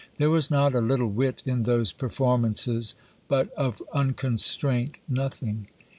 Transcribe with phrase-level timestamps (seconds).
[0.17, 2.95] There was not a little wit in those performances,
[3.27, 5.67] but of unconstraint nothing.